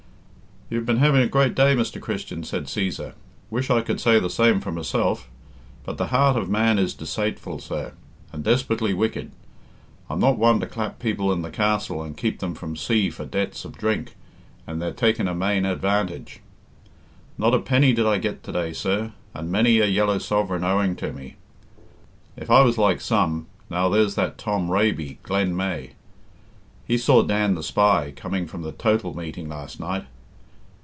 [0.73, 1.99] "You've been having a great day, Mr.
[1.99, 3.11] Christian," said Cæsar.
[3.49, 5.27] "Wish I could say the same for myself;
[5.83, 7.91] but the heart of man is decaitful, sir,
[8.31, 9.31] and desperately wicked.
[10.09, 13.25] I'm not one to clap people in the castle and keep them from sea for
[13.25, 14.15] debts of drink,
[14.65, 16.39] and they're taking a mane advantage.
[17.37, 20.95] Not a penny did I get to day, sir, and many a yellow sovereign owing
[20.95, 21.35] to me.
[22.37, 25.95] If I was like some now there's that Tom Raby, Glen Meay.
[26.87, 30.05] He saw Dan the Spy coming from the total meeting last night.